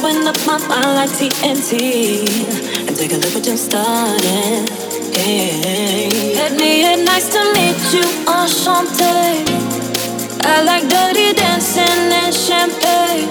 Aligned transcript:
blowing 0.00 0.26
up 0.26 0.36
my 0.46 0.58
mind 0.68 0.94
like 0.96 1.10
TNT. 1.10 2.26
And 2.86 2.96
take 2.96 3.12
a 3.12 3.16
look 3.16 3.34
what 3.34 3.44
just 3.44 3.66
starting. 3.66 4.66
Hey. 5.14 6.08
Hit 6.34 6.52
me 6.52 6.84
and 6.84 7.04
nice 7.04 7.28
to 7.28 7.40
meet 7.54 7.80
you, 7.92 8.04
enchanté. 8.26 9.44
I 10.42 10.62
like 10.62 10.88
dirty 10.88 11.34
dancing 11.34 12.12
and 12.20 12.34
champagne. 12.34 13.28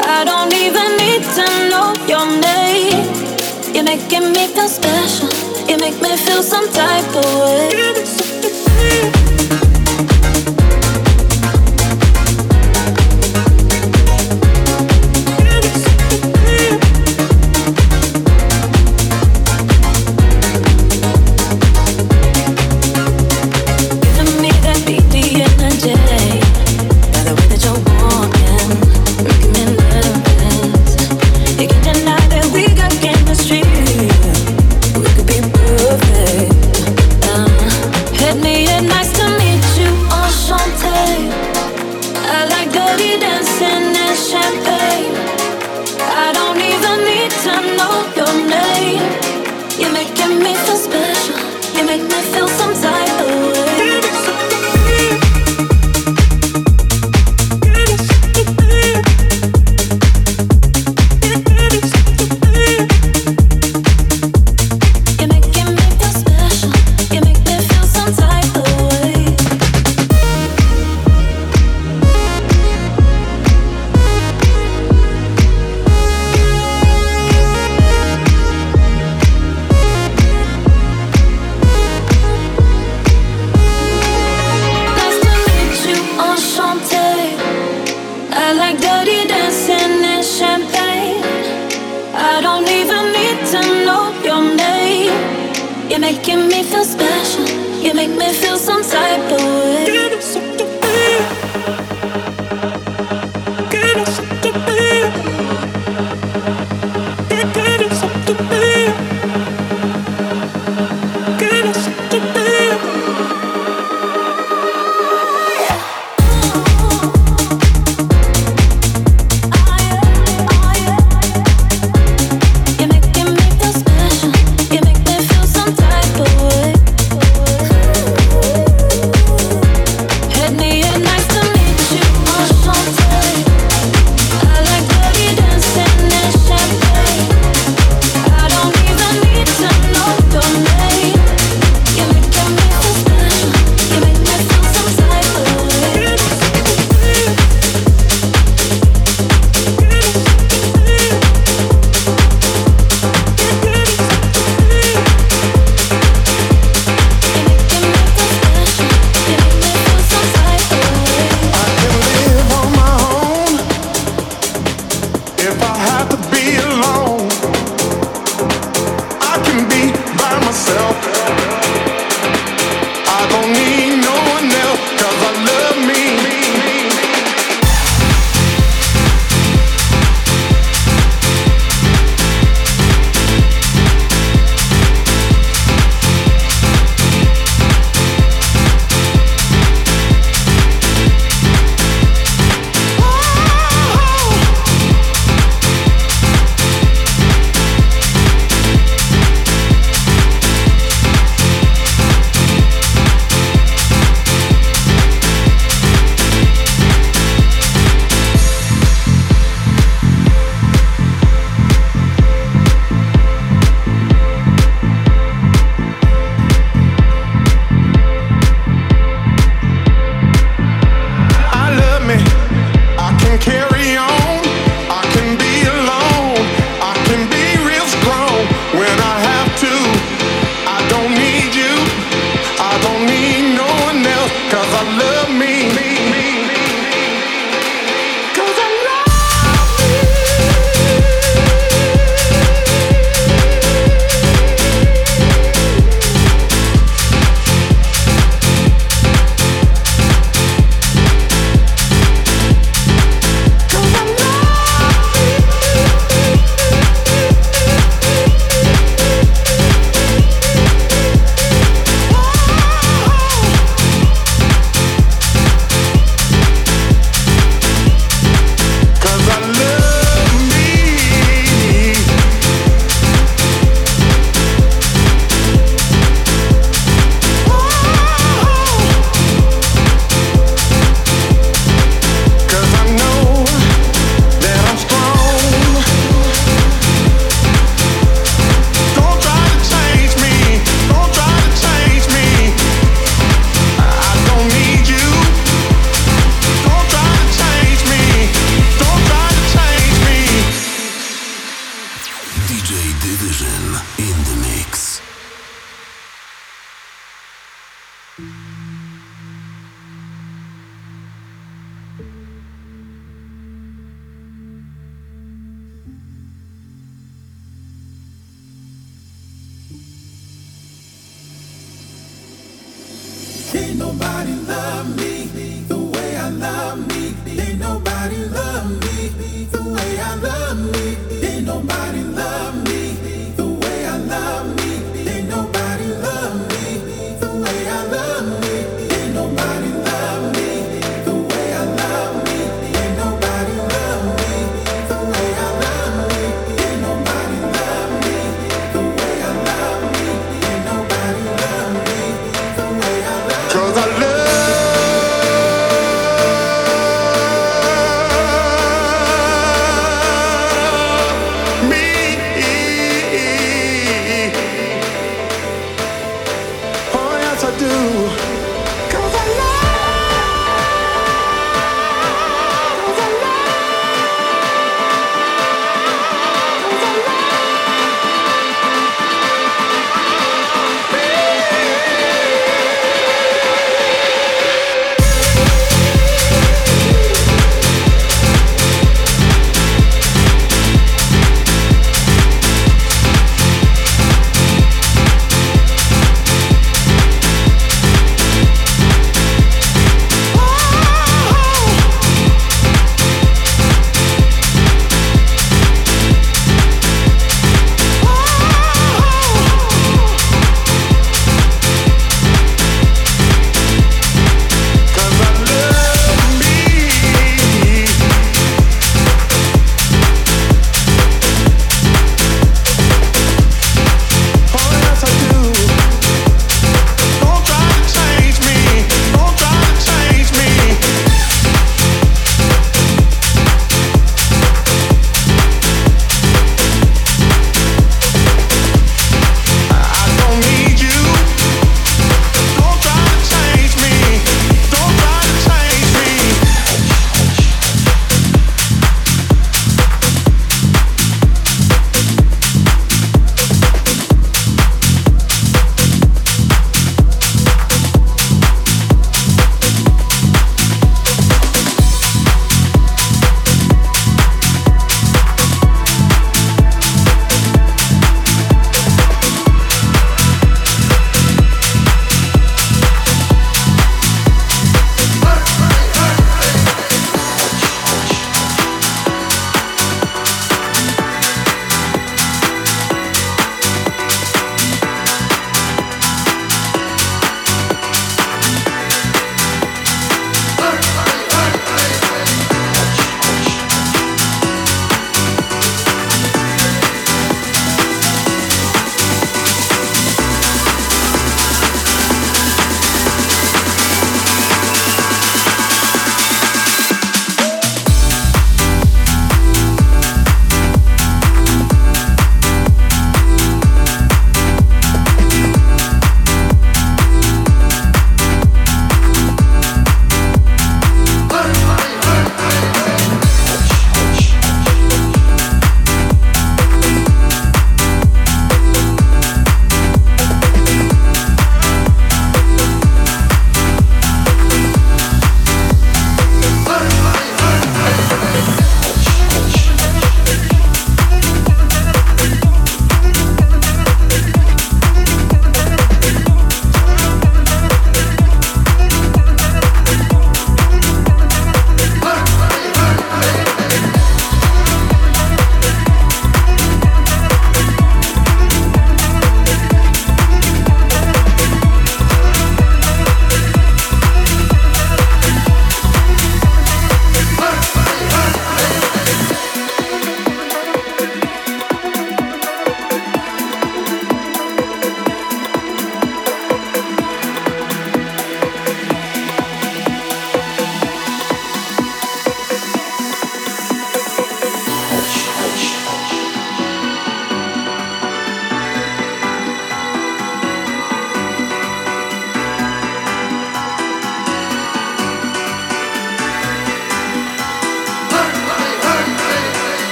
I 0.00 0.24
don't 0.24 0.52
even 0.54 0.88
need 1.02 1.22
to 1.36 1.46
know 1.70 1.88
your 2.08 2.26
name. 2.48 3.74
You're 3.74 3.84
making 3.84 4.32
me 4.32 4.46
feel 4.54 4.68
special. 4.68 5.28
You 5.68 5.76
make 5.78 6.00
me 6.00 6.16
feel 6.16 6.42
some 6.42 6.68
type 6.72 7.14
of 7.14 7.40
way. 7.40 8.15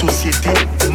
société. 0.00 0.87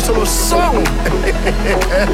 melhor 0.00 0.26
solução. 0.26 0.72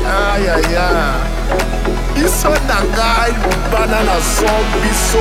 ai, 0.04 0.48
ai, 0.48 0.76
ai. 0.76 2.24
Isso 2.24 2.46
é 2.48 2.58
da 2.60 2.80
gai, 2.96 3.32
banana 3.70 4.18
zombie, 4.20 4.94
so 4.94 5.18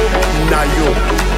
na 0.49 0.63
yo. 0.63 1.34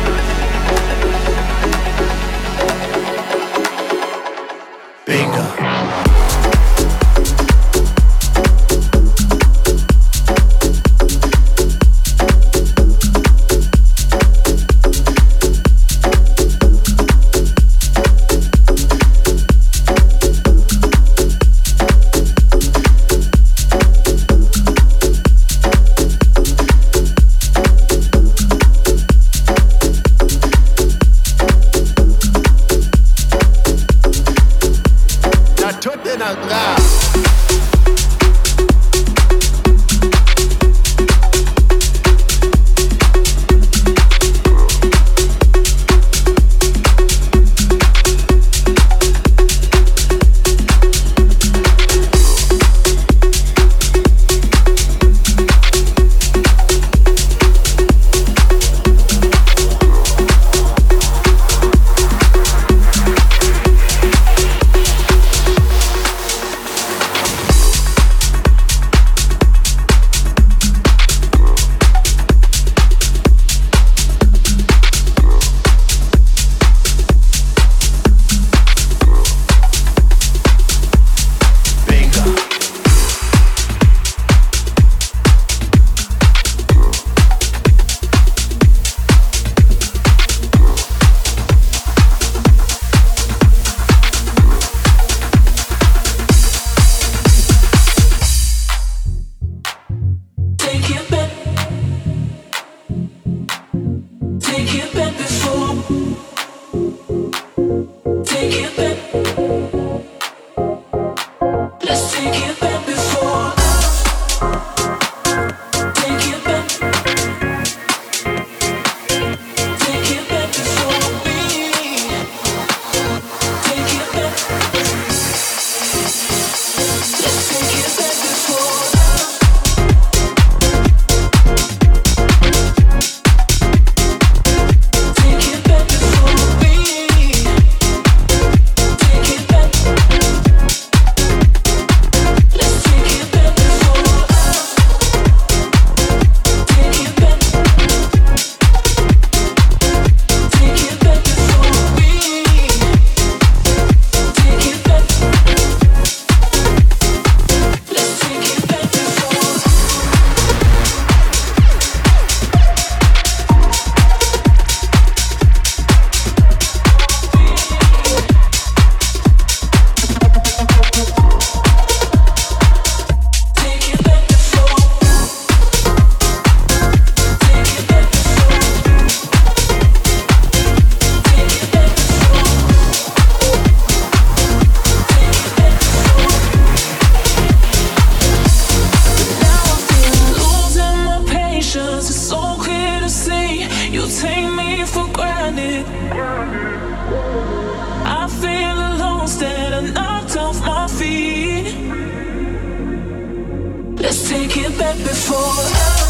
it 204.70 204.78
back 204.78 204.98
before 204.98 206.08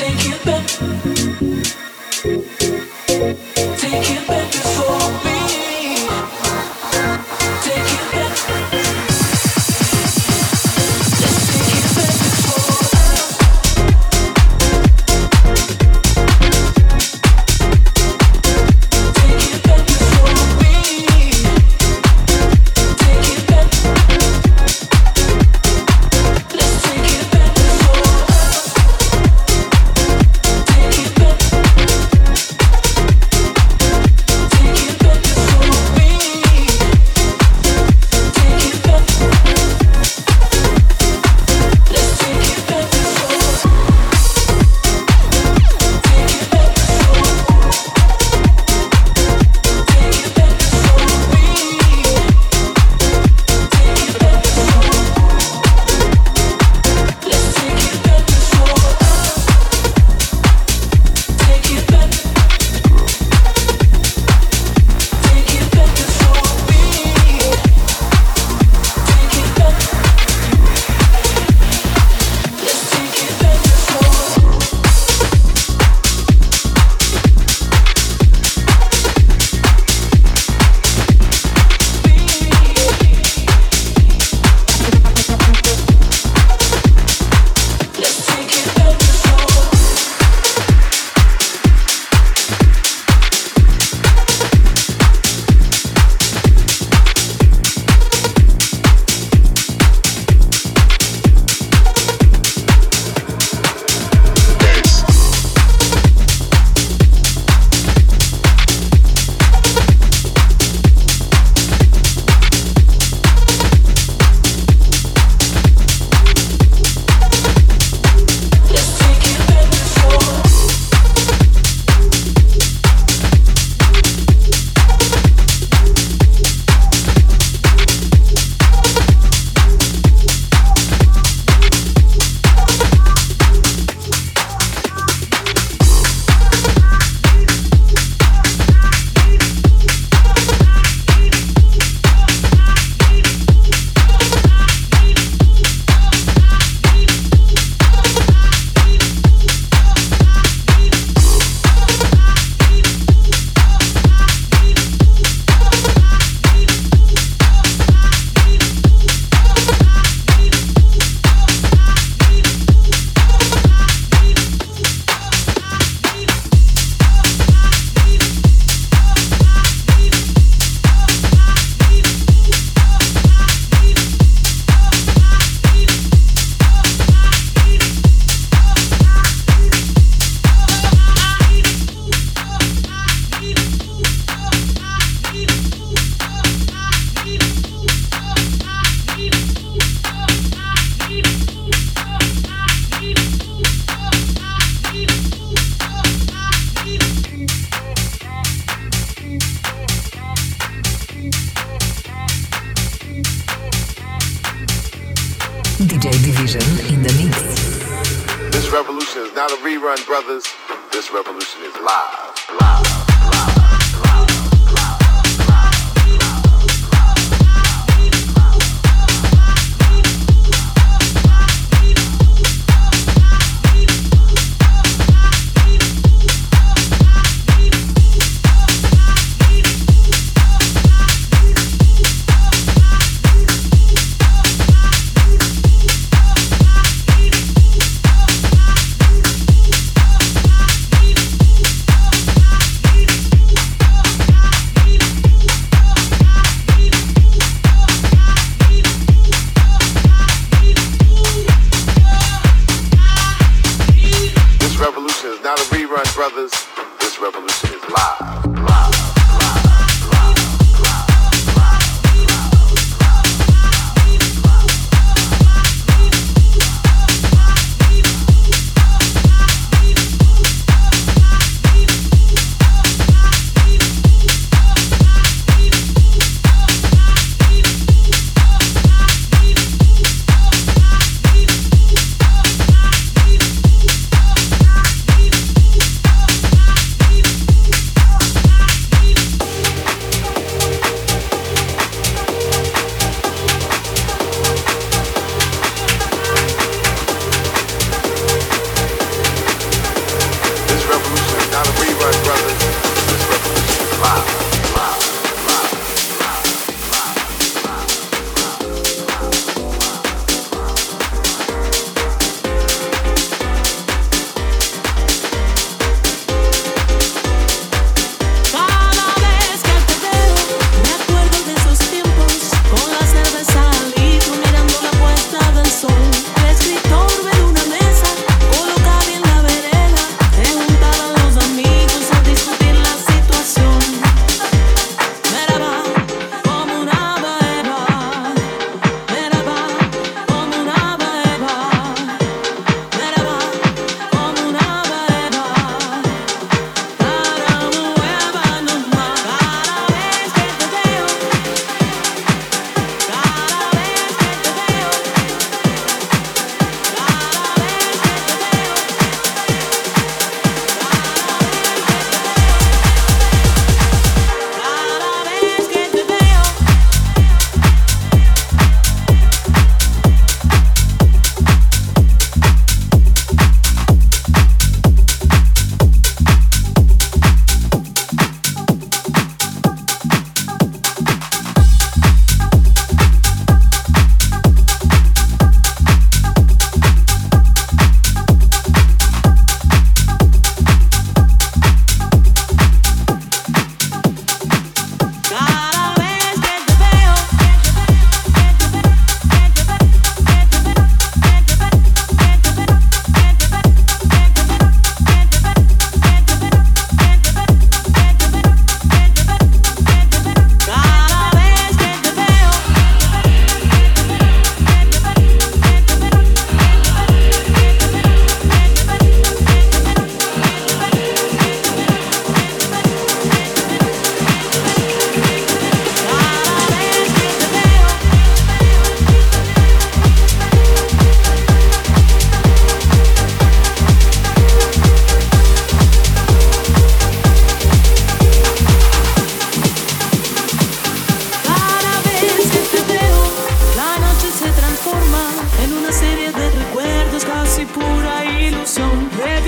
take 0.00 0.26
it 0.26 0.44
back. 0.44 0.66
Take 3.78 4.10
it 4.10 4.26
back 4.26 4.52
before. 4.52 4.89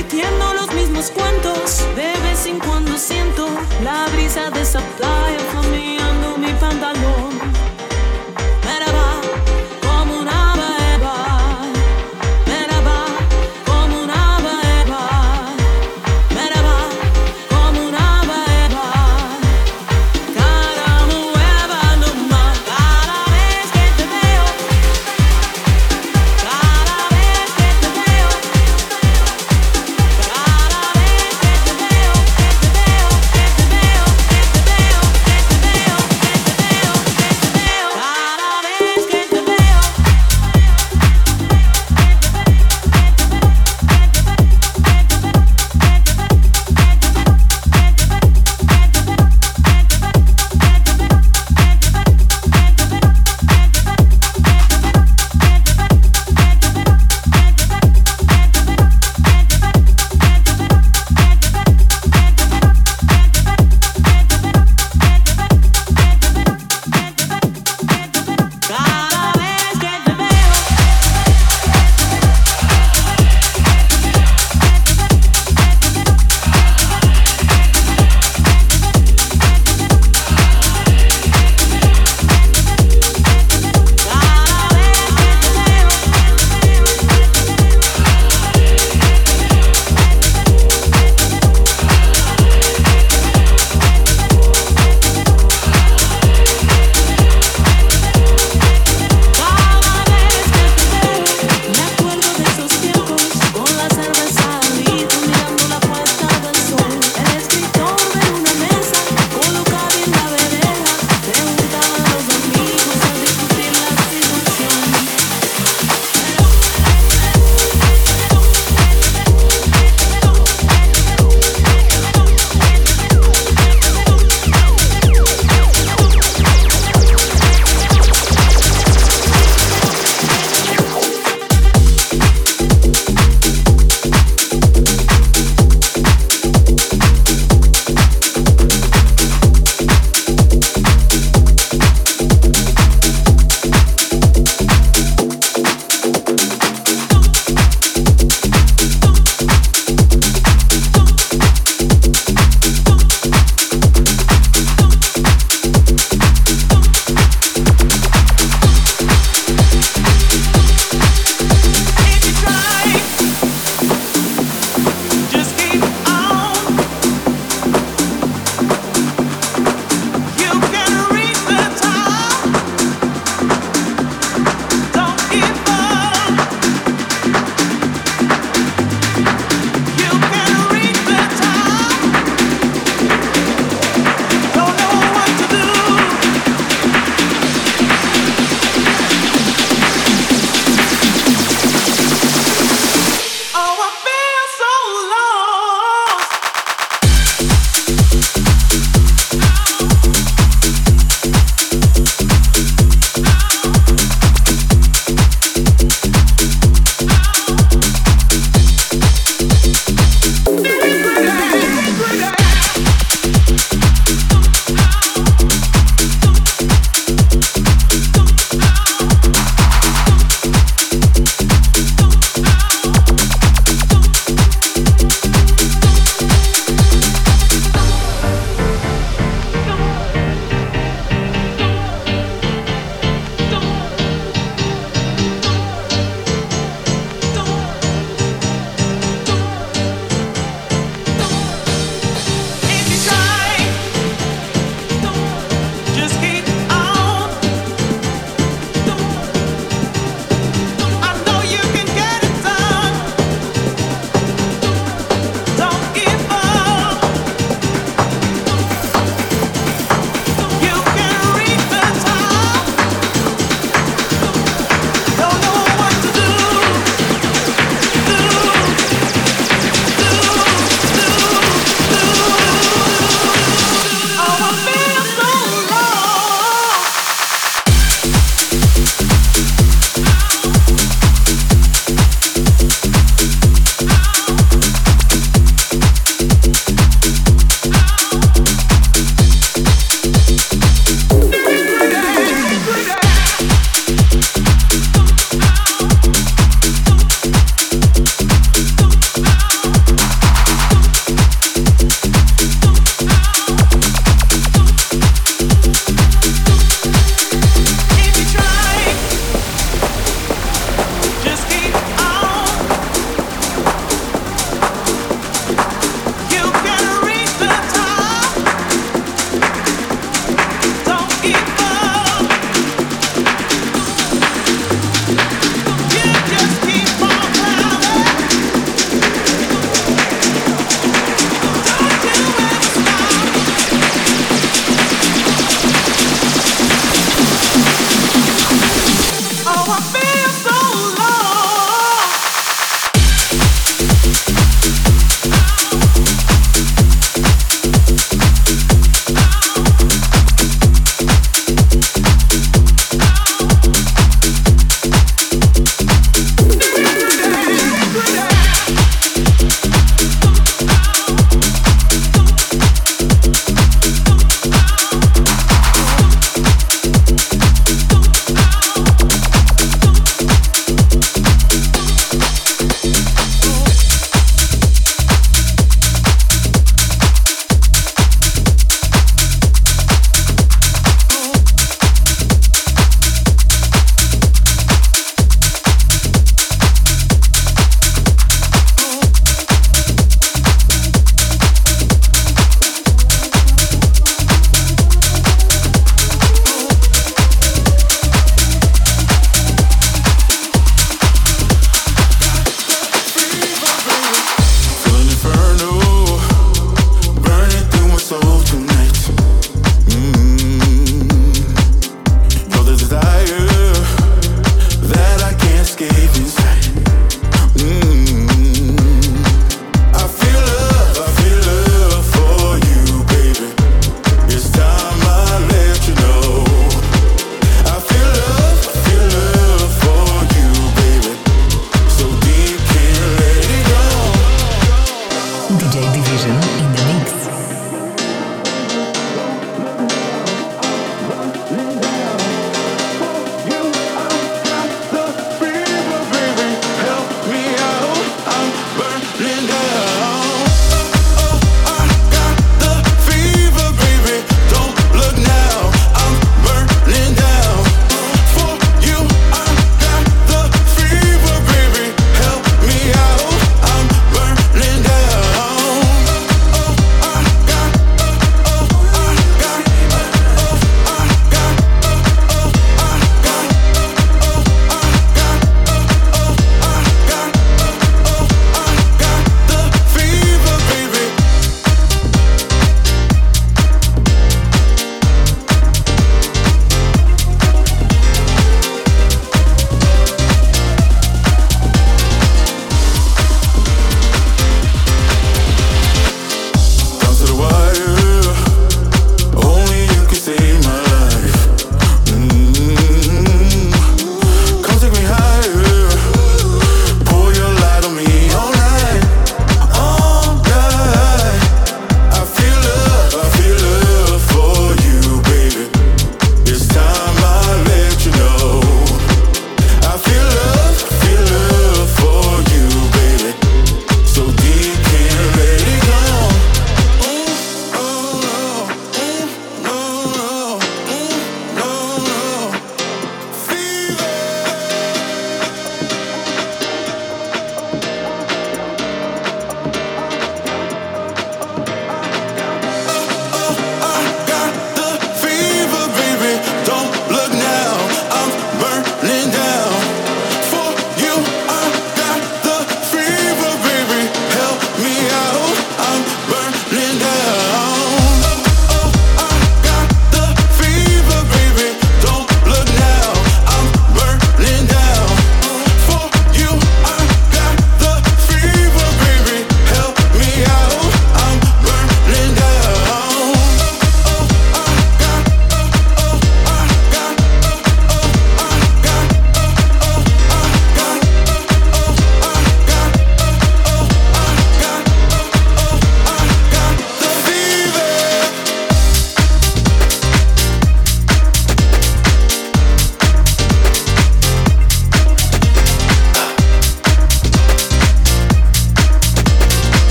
Repitiendo 0.00 0.54
los 0.54 0.72
mismos 0.72 1.10
cuentos. 1.10 1.84
De 1.94 2.12
vez 2.22 2.46
en 2.46 2.58
cuando 2.58 2.96
siento 2.96 3.48
la 3.84 4.06
brisa 4.12 4.50
de 4.50 4.62
esa 4.62 4.80
playa 4.96 5.38
flameando 5.50 6.38
mi 6.38 6.52
pantalón. 6.54 7.69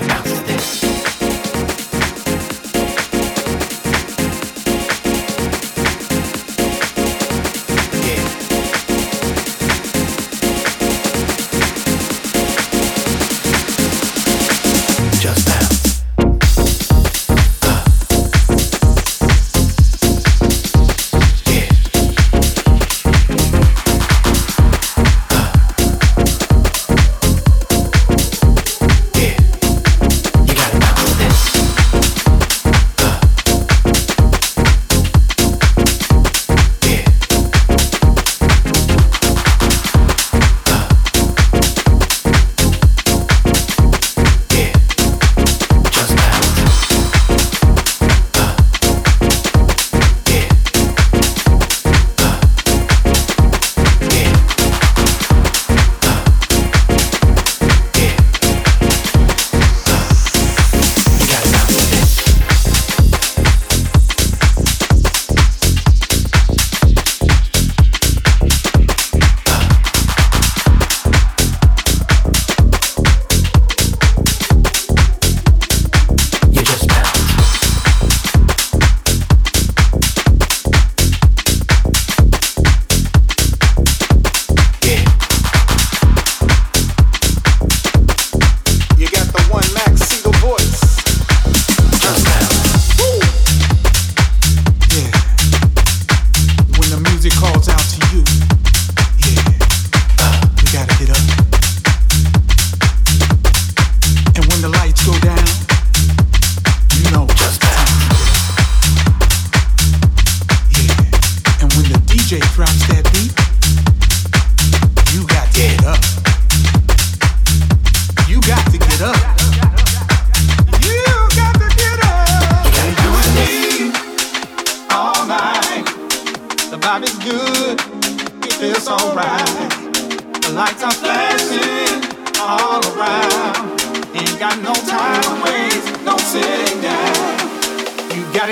Yeah. 0.00 0.27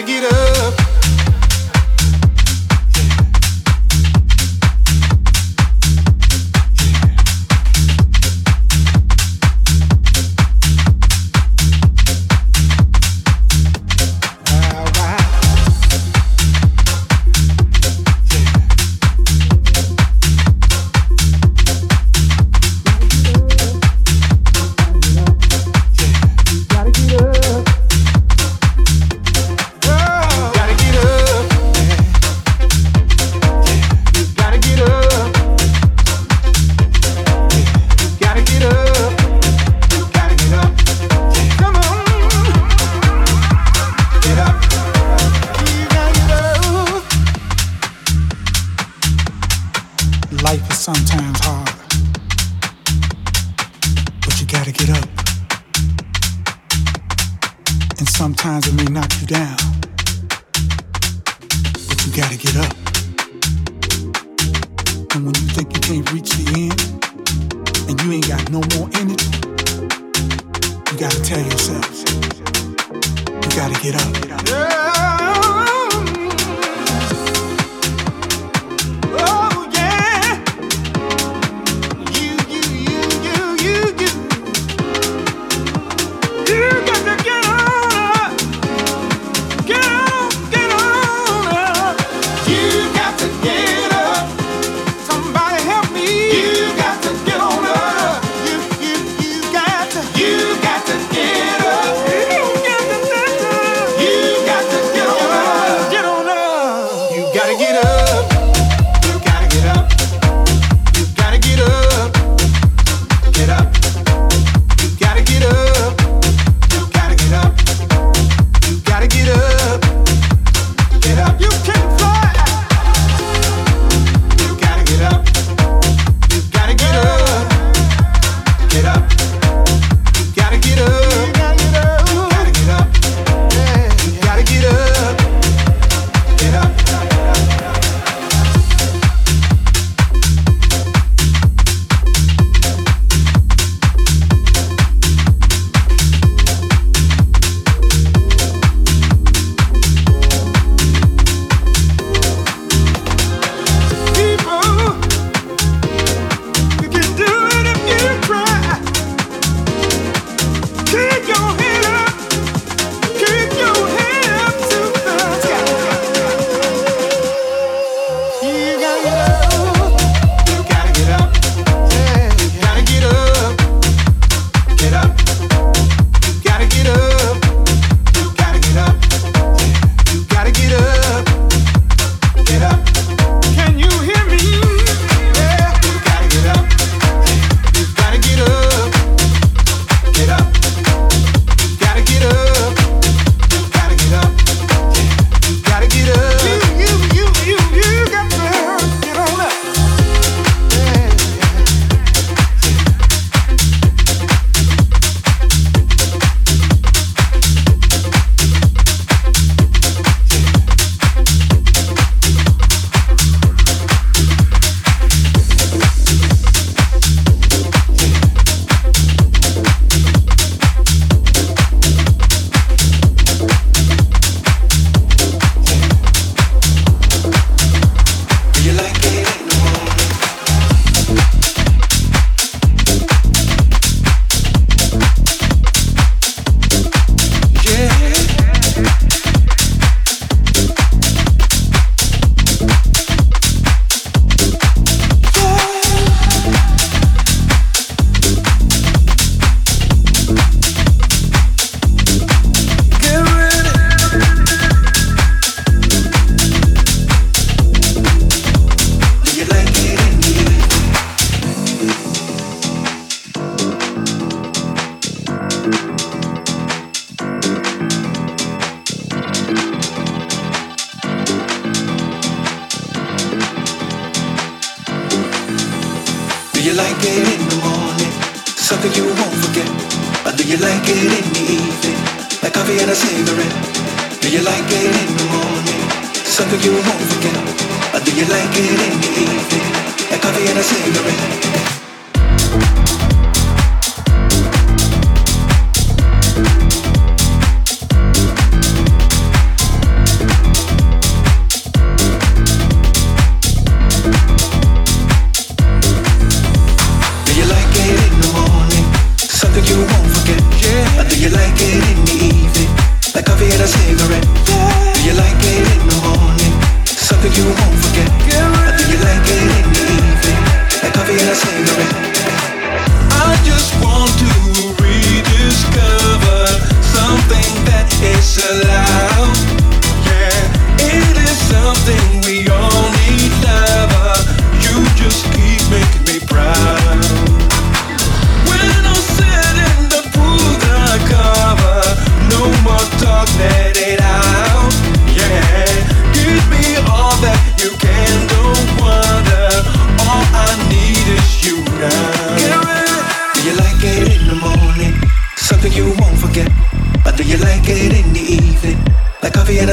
Get 0.02 0.45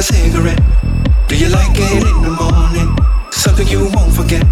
cigarette? 0.04 0.60
Do 1.30 1.36
you 1.38 1.48
like 1.48 1.72
it 1.80 2.04
in 2.04 2.22
the 2.22 2.32
morning? 2.36 2.90
Something 3.32 3.68
you 3.68 3.88
won't 3.96 4.14
forget. 4.14 4.44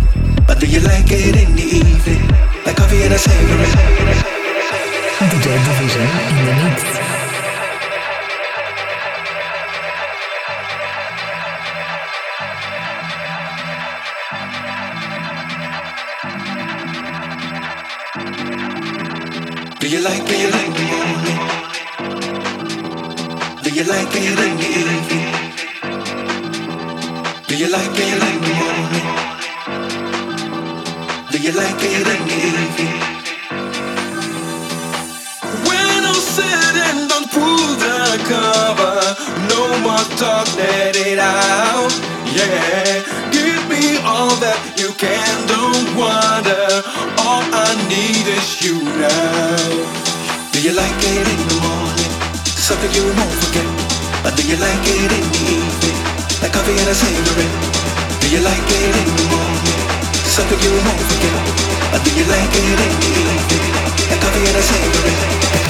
Or 0.48 0.56
do 0.56 0.66
you 0.66 0.80
like 0.80 1.12
it 1.12 1.36
in 1.36 1.56
the 1.56 1.64
evening? 1.64 2.24
Like 2.66 2.78
coffee 2.78 3.04
and 3.04 3.14
a 3.14 3.20
cigarette. 3.20 3.76
DJ 5.32 5.48
Division 5.68 6.08
in 6.32 6.46
the 6.48 6.54
mix. 6.64 6.80
Do 19.80 19.88
you 19.90 20.02
like 20.02 20.24
it? 20.28 20.51
you 48.64 48.78
now. 48.78 49.58
Do 50.54 50.62
you 50.62 50.74
like 50.74 51.02
it 51.02 51.26
in 51.26 51.40
the 51.50 51.58
morning? 51.66 52.12
Something 52.46 52.92
you 52.94 53.10
won't 53.10 53.34
forget. 53.42 53.66
Or 54.22 54.32
do 54.38 54.44
you 54.46 54.58
like 54.62 54.86
it 54.86 55.10
in 55.10 55.26
the 55.34 55.42
evening? 55.50 55.98
Like 56.42 56.54
coffee 56.54 56.78
and 56.78 56.90
a 56.90 56.94
cigarette. 56.94 57.58
Do 58.22 58.28
you 58.30 58.42
like 58.46 58.62
it 58.62 58.94
in 59.02 59.10
the 59.18 59.26
morning? 59.34 59.78
Something 60.30 60.62
you 60.62 60.74
won't 60.78 61.02
forget. 61.10 61.42
Or 61.90 62.00
do 62.06 62.10
you 62.14 62.26
like 62.30 62.54
it 62.54 62.66
in 62.70 62.94
the 63.02 63.10
evening? 63.10 63.74
Like 64.14 64.22
coffee 64.22 64.46
and 64.46 64.58
a 64.58 64.62
cigarette. 64.62 65.61